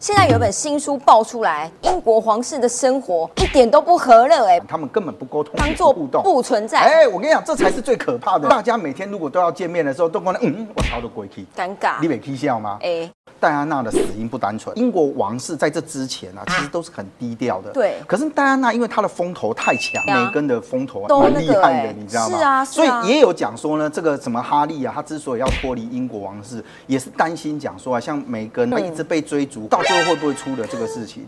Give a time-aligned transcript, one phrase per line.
[0.00, 8.46] 现在有一本新书爆出来，英国皇室的生活一点都不和乐，哎，他们根本不沟通，当做互动，不存在，哎，我跟你讲，这才是最可怕的。
[8.46, 12.78] 大家每天如果都要见面的时候，都可能嗯，我操的鬼气，尴尬，你没气笑吗？
[12.82, 13.10] 哎。
[13.38, 17.70] 戴安娜的死因不单纯，英国王室在这之前啊，其实都是很低调的。
[17.70, 17.96] 对。
[18.06, 22.38] 可是戴安娜因为她的风头太强，梅根的风头很厉害的，你知道吗？
[22.38, 31.24] 是啊，所以也有讲说呢，这个什么哈利啊，他之所以要脱离英国王室，也是担心讲说啊，像梅根他一直被追逐，到就会不会出了这个事情？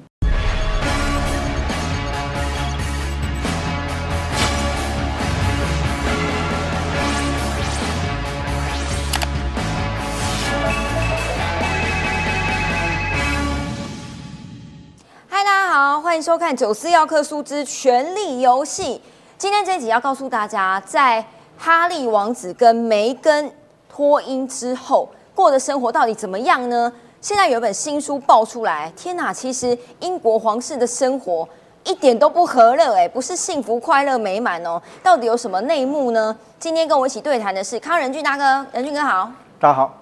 [15.29, 18.97] 嗨，大家好欢迎收看《九四要克苏之权力游戏》。
[19.39, 21.25] 今天这一集要告诉大家，在
[21.57, 23.53] 哈利王子跟梅根
[23.89, 26.93] 脱音之后过的生活到底怎么样呢？
[27.21, 29.33] 现在有一本新书爆出来，天哪！
[29.33, 31.47] 其实英国皇室的生活
[31.83, 34.81] 一点都不和乐，哎，不是幸福、快乐、美满哦。
[35.03, 36.37] 到底有什么内幕呢？
[36.61, 39.93] 今天跟我一起对谈的是康仁俊大哥，仁俊哥好，大家好。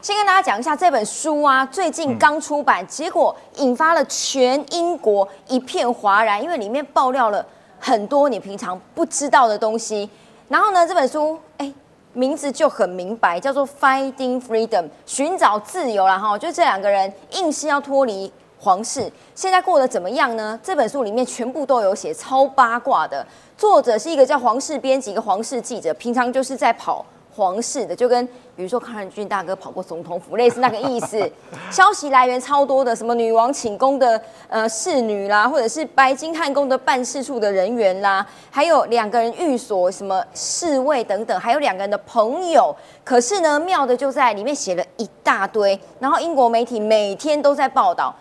[0.00, 7.44] 先跟大家讲一下这本书啊，最近刚出版，结果引发了全英国一片哗然，因为里面爆料了
[7.78, 10.08] 很多你平常不知道的东西。
[10.48, 11.70] 然后呢，这本书哎，
[12.12, 16.38] 名字就很明白，叫做《Finding Freedom》，寻找自由了哈。
[16.38, 20.58] 就这两个人硬是要脱离皇室，现在过得怎么样呢？
[20.62, 23.26] 这本书里面全部都有写，超八卦的。
[23.56, 27.04] 作者是一个叫皇室编辑，一个皇室记者，平常就是在跑。
[27.34, 31.30] 皇室的就跟比如说康仁俊大哥跑过总统府类似那个意思，
[31.72, 42.74] 消息来源超多的，什么女王寝宫的呃侍女啦，或者是白金汉宫的办事处的人员啦，还有两个人寓所什么侍卫等等，还有两个人的朋友。
[43.02, 48.14] 可是呢，妙的就在里面写了一大堆，然后英国媒体每天都在报道。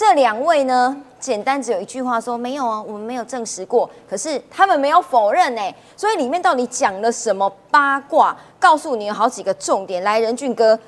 [0.00, 3.88] 这两位呢，简单只有一句话说没有啊，我们没有证实过。
[4.08, 5.60] 可是他们没有否认呢，
[5.94, 8.34] 所以里面到底讲了什么八卦？
[8.58, 10.02] 告诉你有好几个重点。
[10.02, 10.78] 来，仁俊哥，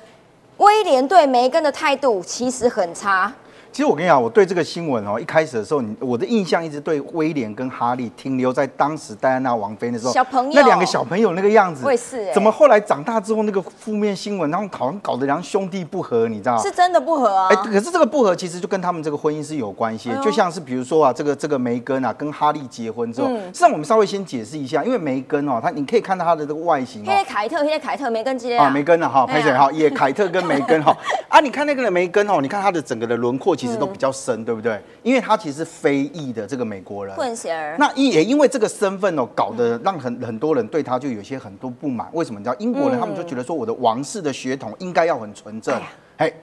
[0.57, 3.31] 威廉对梅根的态度其实很差。
[3.73, 10.51] 其实我跟你讲，我对这个新闻哦，一开始的时候，你我的印象一直对威廉跟哈利停留在当时戴安娜王妃的时候，小朋友。
[10.53, 12.31] 那两个小朋友那个样子，会是。
[12.35, 16.55] 怎么后来长大之后那个负面新闻，然后好像搞得两兄弟不和，你知道？
[16.61, 17.47] 是真的不和啊？
[17.49, 30.95] 哎，可是这个不和其实就跟他们这个婚姻是有关系，就像是比如说啊，这个这个梅根啊跟哈利结婚之后，实际上我们稍微先解释一下，因为梅根哦，他你可以看到他的这个外形，黑凯特，黑凯特，梅根基啊，梅根啊哈，拍起来哈， 也凯特跟梅根哈。
[31.27, 34.43] 啊，你看那个的梅根哦，你看他的整个的轮廓其实都比较深。
[34.43, 34.77] 对不对？
[35.03, 42.09] 因为他其实非裔的这个美国人混血儿，那也因为这个身份哦，搞得让很很多人对他就有些很多不满。
[42.11, 42.39] 为什么？
[42.39, 45.73] 你知道英国人他们就觉得说，我的王室的血统应该要很纯正。
[45.75, 45.87] 哎，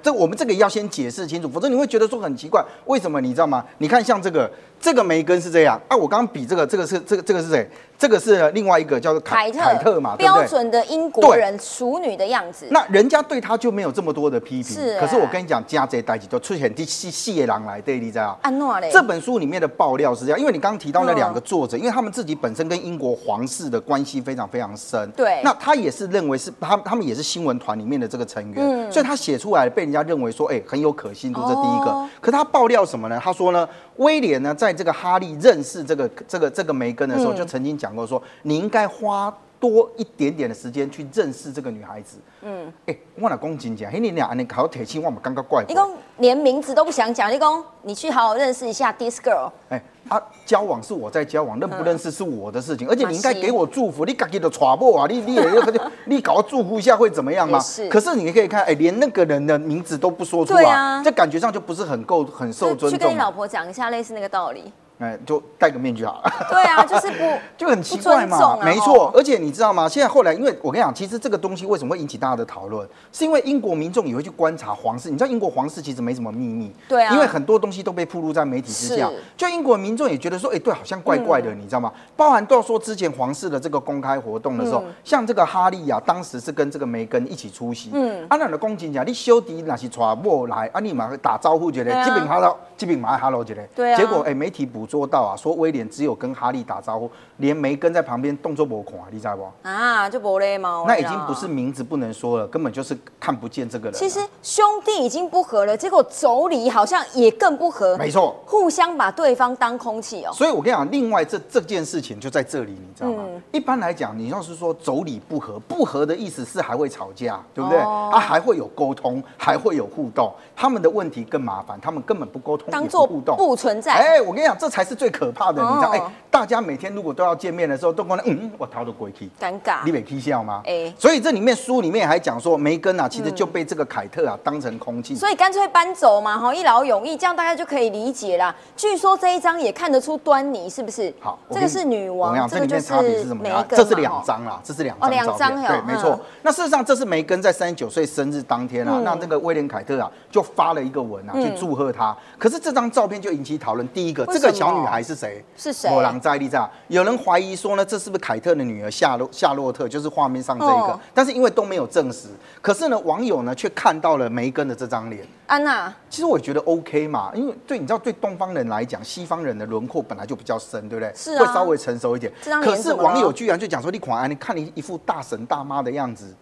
[0.02, 2.64] 这我们这个要先解释清楚，否则你会觉得说很奇怪。
[2.86, 3.20] 为什么？
[3.20, 3.64] 你知道吗？
[3.78, 4.50] 你看像这个。
[4.82, 7.68] 这个梅根是这样啊，我刚刚比这个，这个是这个这个是谁？
[7.98, 12.66] 这个是另外一个叫做凯凯特嘛，标准的英国人淑女的样子。
[12.70, 14.74] 那人家对他就没有这么多的批评。
[14.74, 18.88] 是，可是我跟你讲，加这代际就出现第细细狼来对，你知道安诺嘞。
[18.90, 25.10] 这本书里面的爆料是这样，因为你刚刚提到那两个作者，因为他们自己本身跟英国皇室的关系非常非常深。
[25.10, 25.42] 对。
[25.44, 31.42] 那他也是认为是他他们也是新闻团里面的这个成员，所以他写出来被人家认为说，哎，很有可信度。
[31.42, 32.08] 这第一个。
[32.18, 33.20] 可他爆料什么呢？
[33.22, 35.50] 他说呢，威廉呢，在这个哈利认。
[35.50, 42.16] 认识这个这个这个梅根的时候，就曾经讲过说，你应该花多一点点的时间去认识这个女孩子。
[42.40, 45.62] 嗯，哎，我老公斤讲，嘿，你俩你考铁青，我们刚刚怪。
[45.68, 49.50] 你讲连名字都不想讲，你讲你去好好认识一下 this girl。
[49.68, 54.06] 哎，啊，交往是我在交往，认不认识是我的事情，而且你应该给我祝福。
[54.06, 55.62] 你自己的传播啊，你你也要
[56.06, 57.60] 你搞个祝福一下会怎么样吗？
[57.60, 57.86] 是。
[57.90, 62.90] 可是你可以看，哎，连那个人的名字都不说出来，这感觉上就不是很够很受尊重。
[62.90, 64.72] 去跟你老婆讲一下类似那个道理。
[65.00, 66.30] 哎，就戴个面具好了。
[66.50, 67.24] 对啊，就是不
[67.56, 68.58] 就很奇怪嘛。
[68.62, 69.88] 没错，而且你知道吗？
[69.88, 75.10] 现在后来，因为我跟你讲，其实这个东西为什么会引起大家的讨论，是因为英国民众也会去观察皇室。
[75.10, 79.10] 你知道英国皇室其实没什么秘密，对啊，因为很多东西都被铺露在媒体之下。
[79.38, 81.90] 就英国民众也觉得说，哎，对，好像怪怪的，你知道吗？
[82.14, 87.90] 包含到说之前皇室的这个公开活动的时候，像这个哈利啊，当时是跟这个梅根一起出席。
[87.94, 93.66] 嗯，安娜的公警讲，你修迪那是传播来，啊，你嘛打招呼，觉得这边 hello，这边嘛 hello，觉得。
[93.74, 93.96] 对啊。
[93.96, 99.46] 结果哎，媒体捕捉到啊，说威廉只有跟哈利打招呼，连梅根在旁边动作不看，你知道不？
[99.62, 100.84] 啊，就不礼貌。
[100.88, 103.94] 那已经不是名字不能说了，根本就是看不见这个人。
[103.94, 107.96] 其实兄弟已经不和了，结果妯娌好像也更不和。
[107.96, 110.32] 没错，互相把对方当空气哦。
[110.32, 113.24] 所以我跟你讲，另外这这件事情就在这里，你知道吗？
[113.52, 117.78] 一般来讲，你要是说妯娌不和，不和的意思是还会吵架，对不对？
[117.78, 120.32] 啊还会有沟通，还会有互动。
[120.56, 123.92] 他们的问题更麻烦，他们根本不沟通，当做互动，不存在。
[123.92, 125.90] 哎，我跟你讲，这才是最可怕的，你知道？
[125.90, 130.62] 哎，大家每天如果都要见面的时候，都可能嗯，我逃得鬼去，尴尬，你没气笑吗？
[130.66, 138.54] 哎，所以这里面书里面还讲说，梅根啊，其实就被这个凯特啊当成空气，所以干脆搬走嘛，哈，一劳永逸，这样大家就可以理解啦。
[138.76, 141.12] 据说这一张也看得出端倪，是不是？
[141.20, 143.44] 好，这个是女王，这里面差别是什么？
[143.68, 146.18] 这是两张啦，这是两张照片，对，没错。
[146.42, 152.16] 那事实上，这是梅根在三十九岁生日当天啊，那这个威廉凯特啊就发了一个文啊，去祝贺他。
[152.38, 153.80] 可是这张照片就引起讨论。
[153.92, 155.44] 第一个，这个小女孩是谁？
[155.56, 155.90] 是谁？
[155.90, 156.68] 莫朗在利在。
[156.88, 159.88] 有人怀疑说呢，这是不是凯特的女儿夏洛夏洛特？
[159.88, 160.98] 就是画面上这一个。
[161.14, 162.28] 但是因为都没有证实，
[162.60, 165.26] 可是呢，网友呢却看到了梅根的这张脸。
[165.46, 171.12] 安娜，其实我觉得 OK 嘛，因为对你知道，对东方人来讲，西方人的轮廓本来就比较深，对不对？
[171.16, 172.32] 是会稍微成熟一点。
[172.62, 176.32] 可是网友居然就讲说，你款安，你看你一副大神大妈的样子。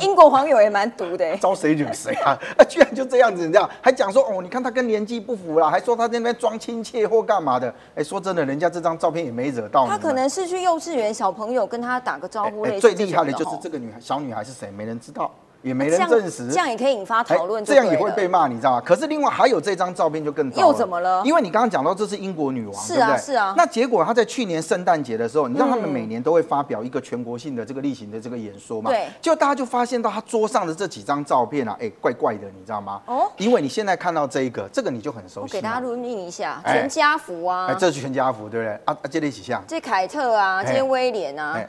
[0.00, 2.38] 英国网友也蛮毒的，招谁惹谁啊？
[2.58, 3.68] 啊，居然就这样子，你知道？
[3.80, 7.74] 还讲说哦，你看他跟年纪不符啦，还说他在那边装亲切或干嘛的？
[7.94, 9.90] 哎，说真的，人家这张照片也没惹到你。
[9.90, 12.66] 他可能是去幼稚园，小朋友跟他打个招呼。
[12.80, 14.70] 最厉害的就是这个女孩，小女孩是谁？
[14.70, 15.30] 没人知道。
[15.62, 18.82] 也没人证实，这样也可以引发讨论，这样也会被骂，你知道吗？
[18.84, 21.22] 可是另外还有这张照片就更糟又怎么了？
[21.24, 23.54] 因为你刚刚讲到这是英国女王，是啊是啊。
[23.56, 28.90] 那结果她在去年圣诞节的时候，你知道他们每年都会发表一个全国性的这个例行的这个演说嘛？
[28.90, 29.06] 对。
[29.20, 33.00] 就大家就发现到她桌上的这几张照片啊，哎，怪怪的，你知道吗？
[33.06, 33.30] 哦。
[33.36, 35.52] 因为你现在看到这一个，这个你就很熟悉。
[35.52, 37.68] 给大家录印一下，全家福啊。
[37.68, 38.74] 哎，这是全家福，对不对？
[38.84, 39.62] 啊啊，这里几项？
[39.68, 41.60] 这凯特啊，这威廉啊。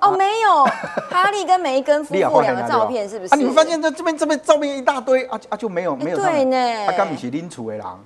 [0.00, 0.64] 哦，没有，
[1.10, 3.34] 哈利跟梅根夫妇两个照片是不是？
[3.34, 8.02] 啊，你们发现这这边这边照片一大堆啊啊，就没有没有对呢，他刚比起拎出为狼，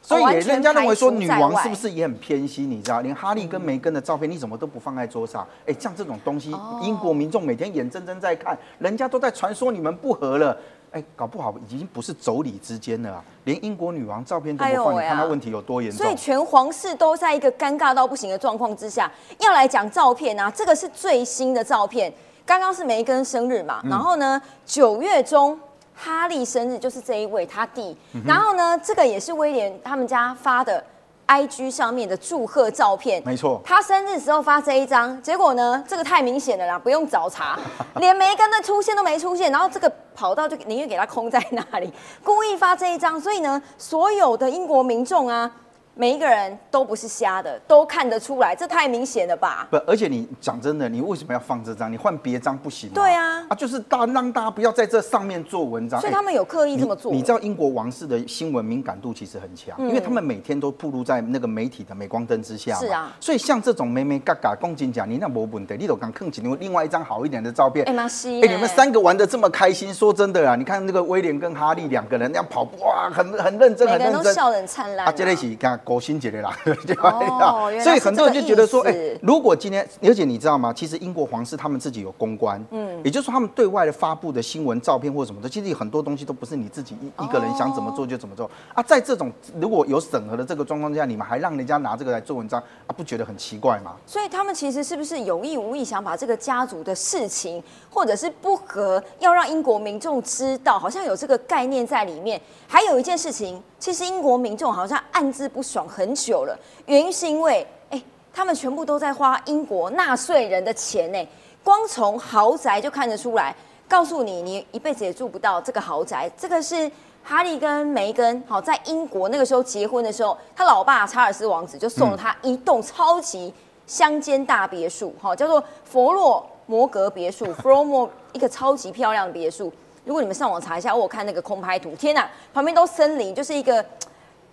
[0.00, 2.70] 所以也人家认为说女王是不是也很偏心？
[2.70, 5.46] 你知道，连哈利跟梅根的照片你怎么都不放在桌上？
[5.66, 10.56] 哎，像这种东西，英国民众每天眼睁睁在看，人家都在传说你们不和了。
[10.94, 15.98] 哎，搞不好已经不是妯娌之间了，连英国女王照片都不放，你看她问题有多严重。
[15.98, 19.10] 所以全皇室都在一个尴尬到不行的状况之下，
[19.40, 20.48] 要来讲照片啊。
[20.48, 22.14] 这个是最新的照片，
[22.46, 25.58] 刚刚是梅根生日嘛，然后呢九月中
[25.96, 30.84] 哈利生日就是这一位他弟，然后呢这个也是威廉他们家发的。
[31.26, 37.58] I G 上面的祝贺照片，没错，他生日时候发这一张，结果呢，这个太明显了啦，不用找茬，
[37.96, 41.92] 连梅根的出现都没出现，然后这个跑道就宁愿给他空在那里，
[42.22, 45.50] 故意发这一张，所以呢，所有的英国民众啊。
[45.96, 49.68] 每一个人都不是瞎的，都看得出来，这太明显了吧？
[49.70, 51.90] 不，而且你讲真的，你为什么要放这张？
[51.90, 52.94] 你换别张不行吗？
[52.96, 56.00] 对啊，啊，就是大让大家不要在这上面做文章。
[56.00, 57.12] 所以他们有刻意这么做。
[57.12, 62.74] 你知道英国王室的新闻敏感度其实很强，因为他们每天都暴露在那个媒体的镁光灯之下。
[62.74, 63.14] 是啊。
[63.20, 67.84] 所以像这种美美嘎嘎公斤奖，你那没问题，你都敢坑起另外一张好一点的照片。
[67.86, 68.42] 哎妈西！
[68.42, 75.06] 哎，你们三个玩的这么开心，说真的啊，你看那个威廉跟哈利两个人那样跑步，哇，很很认真，很认真，笑得很灿烂。
[75.06, 76.56] 啊，这一起看高兴节的啦。
[77.82, 80.72] 所以很多人就觉得说，哎，如果今天，而且你知道吗？
[80.72, 88.82] 其实英国皇室他们自己有公关，嗯，也就是说他们对外的发布的新闻、照片或什么的，其实有很多东西都不是你自己一一个人想怎么做就怎么做啊。
[88.82, 93.92] 在这种如果有审核的这个状况下，你们还让人家拿这个来做文章啊，不觉得很奇怪吗？
[94.06, 102.40] 所以他们其实是不是有意无意想把这个家族的事情，或者是不和，要让英国民众知道，好像有这个概念在里面。
[102.66, 106.58] 还有一件事情，其实英国民众好像暗自不爽很久了。
[106.86, 111.28] 原因是因为，哎，他们全部都在花英国纳税人的钱呢。
[111.62, 113.54] 光从豪宅就看得出来，
[113.86, 116.30] 告诉你，你一辈子也住不到这个豪宅。
[116.34, 116.90] 这个是
[117.22, 123.52] 哈利跟梅根，好，在英国那个时候结婚的时候，他老爸查尔斯王子就送了他一栋超级
[123.86, 129.70] 乡间大别墅，好，叫做佛洛摩格别墅 f r o m 一个超级漂亮的别墅。
[130.04, 133.84] 如果你们上网查一下，我看那个空拍图，天哪，旁边都森林，就是一个。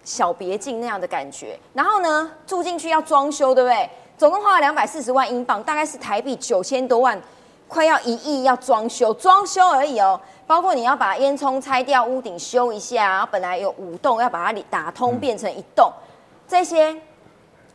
[0.03, 3.87] 小别境那样的感觉，然后呢，住进去要装修，对不对？
[4.17, 7.21] 总共花了两百四十万英镑，大概是台币九千多万，
[7.67, 10.19] 快要一亿要装修，装修而已哦。
[10.47, 15.93] 包括你要把烟囱拆掉，屋顶修一下，然后本来有五栋，要把它打通变成一栋。
[16.47, 16.99] 这些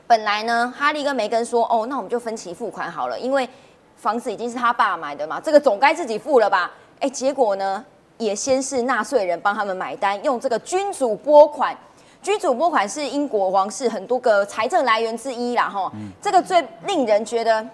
[0.08, 3.48] 本来呢，哈利跟梅根说，哦，那我们就分期付款好了，因为
[3.94, 6.72] 房子已经是他爸买的嘛，这个总该自己付了吧？
[7.00, 7.84] 哎，结果呢，
[8.18, 11.76] 也先是纳税人帮他们买单，用这个君主拨款。
[12.22, 17.64] 君主拨款是英国皇室很多个财政来源之一啦，哈，这个最令人觉得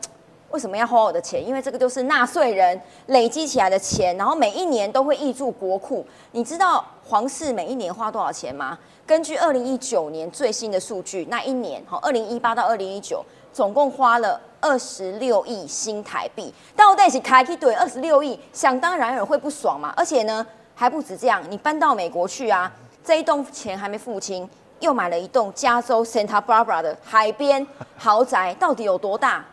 [0.50, 1.46] 为什么要花我的钱？
[1.46, 6.04] 因为这个就是纳税人累积起来的钱，然后每一年都会挹注国库。
[6.32, 8.78] 你知道皇室每一年花多少钱吗？
[9.06, 16.52] 根据二零一九年最新的数据，那一年，哈，二零一八到二零一九，总共花了二十六亿新台币。
[16.75, 19.92] 但我在一起开一堆二十六亿，想当然有会不爽嘛。
[19.97, 22.73] 而且呢，还不止这样，你搬到美国去啊。
[23.04, 27.66] 这一栋钱还没付清，又买了一栋加州 Santa Barbara 的海边
[27.97, 29.44] 豪宅，到底有多大？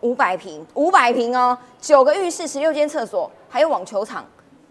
[0.00, 4.24] 五百平，五百平哦，九个浴室，十六间厕所，还有网球场、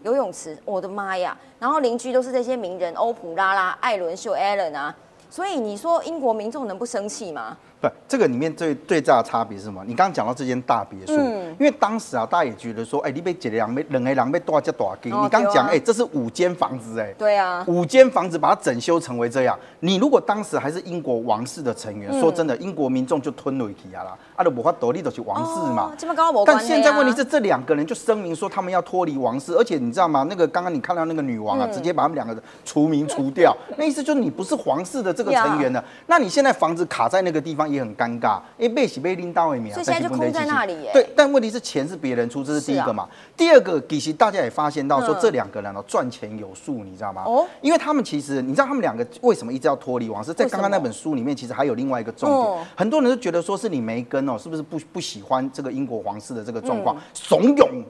[0.03, 1.35] 游泳池，我的妈呀！
[1.57, 4.95] 然后邻居都是这些名人，欧普拉拉、艾伦秀、Allen 啊，
[5.29, 7.57] 所以你说英国民众能不生气吗？
[7.83, 9.83] 不，这个里面最最大的差别是什么？
[9.85, 11.13] 你刚刚讲到这间大别墅，
[11.59, 15.09] 因为当时啊，大家也觉得说，哎，你被几两被两个两被多加多给。
[15.09, 19.59] 你刚讲，哎，这是五间房子，哎，对啊，五间房子把它整修成为这样。
[19.81, 25.91] 你如果当时还是英国王室的成员，说真的，英国民众就吞了一起啊啦，啊，都无法独立的去王室嘛。
[25.97, 30.25] 这么高但现在问题是，这两个人就声明说他们要脱离王室，而且你知道吗？
[30.29, 35.83] 那个刚刚你看到那个女王啊，直接把他们两个除名除掉， 那意思就是你不是皇室的这个成员了。
[36.07, 38.39] 那你现在房子卡在那个地方也很尴尬。
[38.57, 40.91] 因为被洗被拎到外面，所以现在就空在那里耶。
[40.93, 43.07] 对，但问题是钱是别人出，这是第一个嘛。
[43.35, 47.23] 第二个，其实大家也发现到说，这两个人哦赚钱有数，你知道吗？
[47.25, 50.33] 哦，因为他们其实，你知道他们两个为什么一直要脱离王室？
[50.33, 52.67] 在刚刚那本书里面，其实还有另外一个重点。
[52.75, 57.83] 很多人都觉得说是你梅根哦，是不是不不喜欢这个英国皇室的这个状况，怂恿。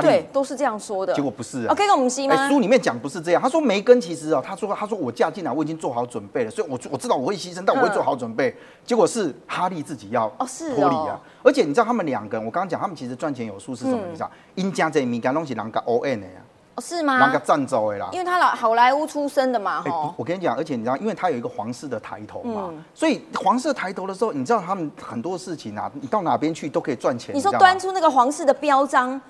[0.00, 1.12] 对，都是这样说的。
[1.14, 1.74] 结果不是啊。
[1.74, 2.48] 可以跟我们西吗？
[2.48, 3.42] 书里面讲不是这样。
[3.42, 8.54] 他说梅根其实啊，他说他说我嫁进来，我已经做好准备了，所以我我知道我会牺牲，但我会做好准备。
[8.84, 11.20] 结果是哈利自己要哦是脱离啊。
[11.42, 14.30] 而且你知道他们两个人，我刚刚讲他们其实赚钱有数是什么意思啊？
[14.54, 16.34] 因家这米干东西啷个 O N 的呀？
[16.74, 17.28] 哦是吗？
[17.28, 18.08] 啷个赞助的啦？
[18.12, 20.14] 因为他老好莱坞出身的嘛哈。
[20.16, 27.34] 我跟你讲，而且你知道，因为他有一个皇室的抬头嘛，所以皇室抬头的时候，你知道他们很多事情啊，你到哪边去都可以赚钱。
[27.34, 29.20] 你说端出那个皇室的标章。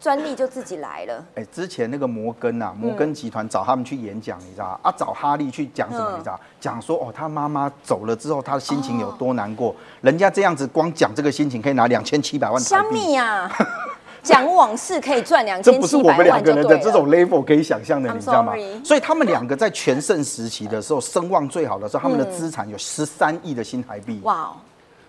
[0.00, 1.22] 专利就自己来了。
[1.34, 6.12] 哎，之前那个摩根啊，摩根集团找他们去演讲，你知道啊，找哈利去讲什么？
[6.16, 6.40] 你知道？
[6.58, 9.74] 讲说哦，他妈妈走了之后，他的心情有多难过。
[10.00, 13.50] 人家这样子光讲这个心情，可以拿两千七百万台币呀！
[14.22, 18.54] 讲往事可以赚两千七百万，这不是我们两个人的这种 level 可以想象的，你知道吗？
[18.84, 24.20] 所以他们两个在全盛时期的时候，声望最好的时候，他们的资产有十三亿的新台币。
[24.24, 24.52] 哇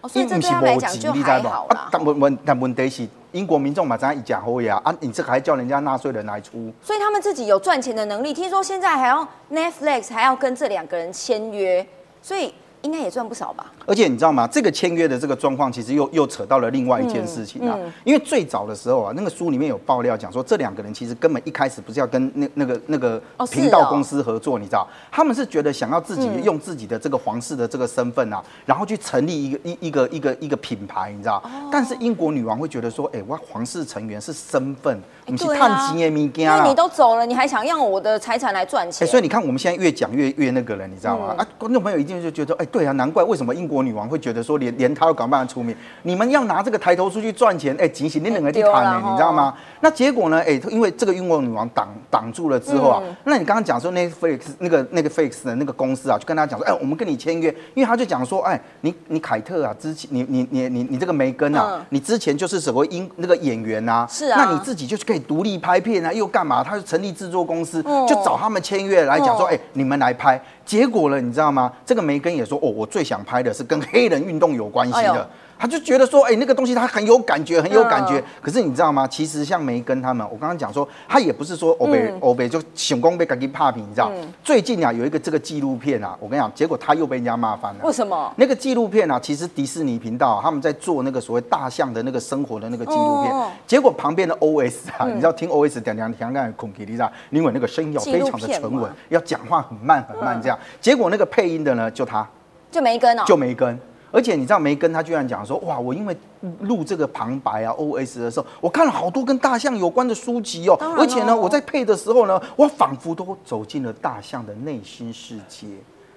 [0.02, 0.10] 哦！
[0.10, 1.90] 所以这对他来讲就还好啦。
[1.92, 3.08] 但问问但问题是。
[3.32, 4.94] 英国民众嘛，咱一讲好呀啊！
[5.00, 6.70] 你这还叫人家纳税人来出？
[6.84, 8.34] 所以他们自己有赚钱的能力。
[8.34, 11.88] 听说现在还要 Netflix 还要跟这两个人签约，
[12.22, 12.54] 所以。
[12.82, 13.72] 应该也赚不少吧。
[13.86, 14.48] 而且你知道吗？
[14.48, 17.78] 这个签约的这个状况，其实又又扯到了另外一件事情啊。
[18.04, 24.88] 因为最早的时候啊，那个书里面有爆料讲说，这两个人其实根本一开始不是要跟那那个那个频道公司合作，你知道？
[25.12, 31.42] 他们是觉得想要自己用自己的这个皇室的这个身份啊，然后去成立一个一一个一个一个品牌，你知道？
[31.72, 39.08] 但是英国女王会觉得说，哎，我皇室成员是身份，你去探金的物件因为你都走了，你还想用我的财产来赚钱？
[39.08, 41.36] 所以你看，我们现在越讲越越那个了，你知道吗？
[41.38, 42.68] 啊，观众朋友一定就觉得，哎。
[42.72, 45.76] 对啊，难怪为什么英国女王会觉得说连连她都敢不办法出名？
[46.04, 49.54] 你们要拿这个抬头出去赚钱，哎，警醒你两个地谈呢，你知道吗？
[49.82, 50.42] 那结果呢？
[50.42, 66.64] 哎，因为这个英国女王挡挡住了之后啊，那你刚刚讲说那 Felix 那个那个 Felix 的那个公司啊，就跟他讲说，哎，我们跟你签约，因为他就讲说，哎，你你凯特啊，之前你你你你你这个梅根啊，你之前就是什么英那个演员啊，是啊，那你自己就是可以独立拍片啊，又干嘛？
[66.64, 70.42] 他就成立制作公司，就找他们签约来讲说，哎，你们来拍。
[70.72, 71.70] 结果了，你知道吗？
[71.86, 75.30] 这个梅根也说，哦，我最想拍的是跟黑人运动有关系的。
[75.62, 78.24] 他就觉得说，哎，那个东西他很有感觉，很有感觉。
[78.42, 79.08] 可是你知道吗？
[79.08, 84.12] 其实像梅根他们，我刚刚讲说，他也不是说欧北欧北就想光被赶紧怕平，你知道？
[84.44, 87.82] 最近啊，有一个这个纪录片啊，我跟你讲，结果他又被人家骂翻了。
[87.84, 88.34] 为什么？
[88.38, 93.32] 那个纪录片啊，其实迪士尼频道他们在做那个所谓大象的那个生活的那个纪录片，
[93.68, 100.58] 结果旁边的 OS 啊，你知道听 OS 讲讲讲讲孔吉丽莎，因为那个声音要非常的沉稳，要讲话很慢很慢这样。
[100.80, 102.28] 结果那个配音的呢，就他，
[102.72, 103.80] 就梅根哦，就梅根。
[104.12, 106.16] 而且你知道梅根他居然讲说，哇，我因为
[106.62, 110.76] 录这个旁白啊，O S 的时候，我看了好多跟大象有关的书籍哦。
[110.98, 115.68] 而且呢，我在配的时候呢，我仿佛都走进了大象的内心世界。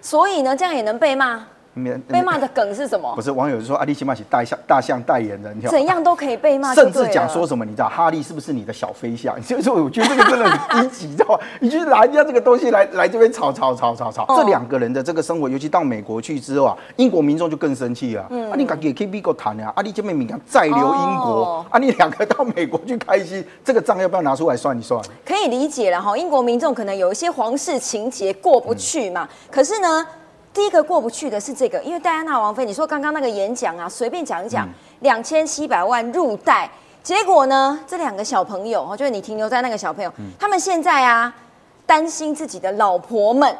[0.01, 1.47] 所以呢，这样也能被骂？
[2.09, 3.13] 被骂的梗是什么？
[3.17, 9.35] 不是网友就说阿丽起码是大象大象代言人，怎样都可以被骂，甚至讲说什么，你知道哈利是不是你的小飞象？
[9.43, 11.41] 就是我觉得这个真的很低级，知道吗？
[11.61, 18.23] 你去拿人家这个东西来来这边吵吵吵吵吵，这两个人的这个生活，尤其到美国去之后啊，英国民众就更生气了。
[18.23, 19.73] 啊，你敢也可以美国谈啊？
[19.75, 25.03] 阿丽这边敏感再留英国，啊，你两个到美国去开心，这个账要不要拿出来算一算？
[25.25, 30.07] 可以理解了哈，英国民众可能有一些皇室情节过不去嘛，可是呢？
[30.55, 34.69] 第一个过不去的是这个，因为戴安娜王妃，你说刚刚那个演讲啊，随便讲一讲，
[35.01, 36.71] 两千七百万入袋，
[37.03, 41.35] 结果呢，这两个小朋友，就是你停留在那个小朋友，他们现在啊，
[41.85, 43.53] 担心自己的老婆们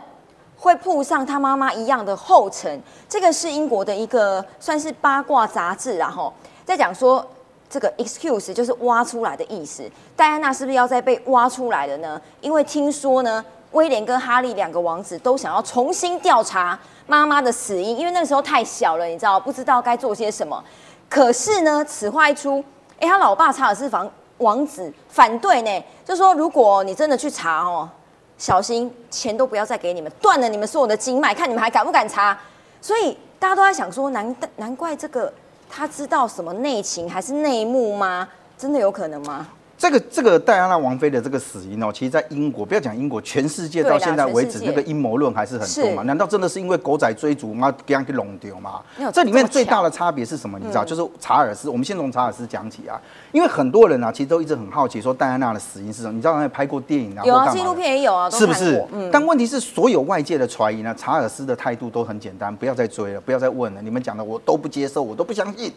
[0.57, 2.81] 会扑上他妈妈一样的后尘。
[3.09, 6.33] 这个是英国的一个算是八卦杂志，然后
[6.65, 7.27] 在讲说
[7.69, 9.83] 这个 excuse 就是挖出来的意思，
[10.15, 12.21] 戴安娜是不是要再被挖出来了呢？
[12.41, 13.45] 因为听说呢。
[13.75, 20.63] 威廉跟哈利两个王子都想要重新调查妈妈的死因，因为那个时候太小了，你知道不知道该做些什么。
[21.09, 22.65] 可是呢，此话一出，
[22.99, 27.89] 哎，他老爸查尔斯房王子反对呢，就说如果你真的去查哦，
[28.39, 32.37] 小心钱都不要再给你们，断了你们所有的经脉，看你们还敢不敢查。
[32.81, 35.33] 所以大家都在想说，难难怪这个
[35.69, 38.29] 他知道什么内情还是内幕吗？
[38.57, 39.49] 真的有可能吗？
[39.85, 46.03] 这个这个戴安娜王妃的这个死因哦，其实，在英国不要讲英国，全世界到现在为止，那个阴谋论还是很多嘛。
[46.05, 47.71] 难道真的是因为狗仔追逐吗？
[47.85, 48.81] 给人给弄丢吗？
[49.13, 50.59] 这里面最大的差别是什么？
[50.59, 51.69] 你知道，就是查尔斯。
[51.69, 52.99] 我们先从查尔斯讲起啊，
[53.31, 56.15] 因为很多人啊，其实都一直很好奇，说戴安娜的死因是什么？
[56.15, 58.83] 你知道，他拍过电影啊，有啊，纪录片也有啊，是不是？
[58.91, 59.11] 嗯。
[59.13, 63.83] 但问题是，所有外界的怀疑呢，查尔斯的态度都很简单，不要再追了，不要再问了。
[63.83, 65.71] 你们讲的我都不接受，我都不相信，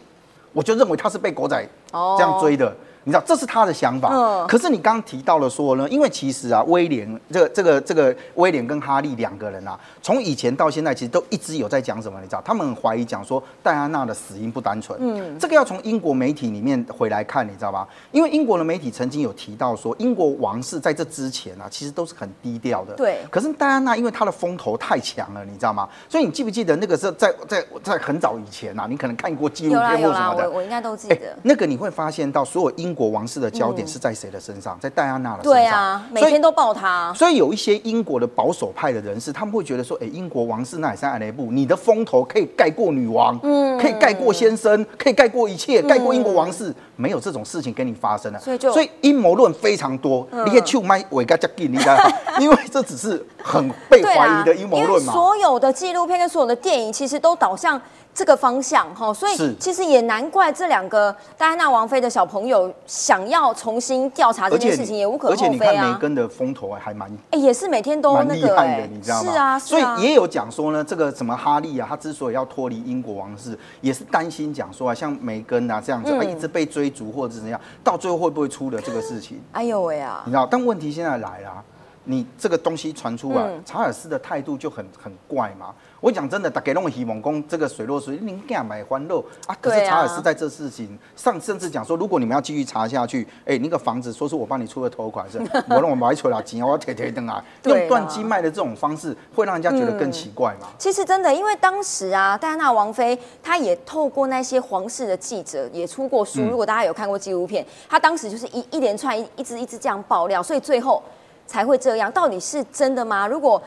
[0.54, 1.62] 我就认为他是被狗仔
[1.92, 2.74] 这样追的。
[3.08, 17.88] 你知道这是他的想法，嗯，可是你刚刚提到了说呢，因为其实啊，威廉这个这个这个威廉跟哈利两个人啊，从以前到现在其实都一直有在讲什么，你知道，他们很怀疑讲说戴安娜的死因不单纯，嗯，这个要从英国媒体里面回来看，你知道吧？
[18.12, 23.20] 因为英国的媒体曾经有提到说，英国王室在这之前啊，其实都是很低调的，对。
[23.32, 25.88] 可是戴安娜因为她的风头太强了，你知道吗？
[26.10, 31.18] 所以你记不记得那个是在在在很早以前啊，你可能看过纪录片或什么的，我应该都记得。
[31.44, 33.68] 那个你会发现到所有英国王室的焦。
[33.78, 34.76] 点是在谁的身上？
[34.82, 35.54] 在戴安娜的身上。
[35.54, 37.14] 对啊，每天都抱她。
[37.14, 50.28] 所以有一些英国的保守派的人士，他们会觉得说：“哎，英国王室那也是爱雷布，你的风头可以盖过女王，嗯，可以盖过先生，可以盖过一切，盖过英国王室，没有这种事情跟你发生了。”所以就所以阴谋论非常多。
[50.32, 52.12] 你可以去买伟加加给你的，
[52.42, 55.14] 因为这只是很被怀疑的阴谋论嘛。
[55.14, 57.80] 所有的纪录片跟所有的电影，其实都导向。
[58.18, 65.46] 这个方向哈，所以其实也难怪这两个戴安娜王妃的小朋友想要重新调查这件事情也无可厚非啊。
[65.46, 69.32] 而且你看梅根的风头还蛮哎，也是每天都那个哎，你知道吗？
[69.32, 79.40] 是啊，所以也有讲说呢，这个什么哈利啊，他之所以要脱离英国王室，也是担心讲说啊，像梅根啊这样子，他一直被追逐或者怎样，到最后会不会出了这个事情？
[79.52, 80.24] 哎呦喂啊！
[80.26, 81.64] 你知道，但问题现在来了，
[82.10, 85.76] 你这个东西传出来，查尔斯的态度就很很怪嘛。
[86.00, 89.58] 我讲真的，大家弄希望公这个水落石出，你敢买欢乐啊？
[89.60, 95.38] 可是查尔斯在这事情上，甚至讲说，如果你们要继续查下去，哎，那个房子说是我帮你出的头款是，
[95.70, 100.68] 我让我买出来钱，我要贴贴灯啊，用断机卖的这种方式，会让人家觉得更奇怪嘛？
[100.78, 111.02] 其实真的，因为当时啊，戴安娜王妃她也透过那些皇室的记者也出过书，如果大家有看过纪录片，她当时就是一一连串一直一直这样爆料，所以最后
[111.48, 112.12] 才会这样。
[112.12, 113.26] 到底是真的吗？
[113.26, 113.60] 如果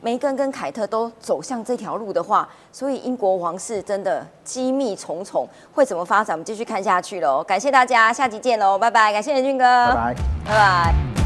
[0.00, 6.34] 梅根跟凯特都走向这条路的话，所以英国王室真的机密重重，会怎么发展？
[6.34, 7.42] 我们继续看下去喽。
[7.42, 9.12] 感谢大家，下集见喽，拜拜！
[9.12, 11.23] 感谢任俊哥，拜拜，拜拜。